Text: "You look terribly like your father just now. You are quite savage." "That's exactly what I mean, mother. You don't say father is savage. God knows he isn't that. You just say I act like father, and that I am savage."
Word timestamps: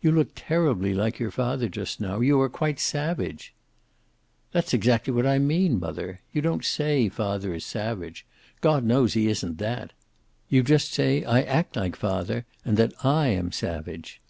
"You 0.00 0.10
look 0.10 0.30
terribly 0.34 0.94
like 0.94 1.18
your 1.18 1.30
father 1.30 1.68
just 1.68 2.00
now. 2.00 2.20
You 2.20 2.40
are 2.40 2.48
quite 2.48 2.80
savage." 2.80 3.52
"That's 4.52 4.72
exactly 4.72 5.12
what 5.12 5.26
I 5.26 5.38
mean, 5.38 5.78
mother. 5.78 6.22
You 6.32 6.40
don't 6.40 6.64
say 6.64 7.10
father 7.10 7.52
is 7.52 7.62
savage. 7.62 8.24
God 8.62 8.84
knows 8.84 9.12
he 9.12 9.28
isn't 9.28 9.58
that. 9.58 9.92
You 10.48 10.62
just 10.62 10.94
say 10.94 11.24
I 11.24 11.42
act 11.42 11.76
like 11.76 11.94
father, 11.94 12.46
and 12.64 12.78
that 12.78 12.94
I 13.04 13.26
am 13.26 13.52
savage." 13.52 14.22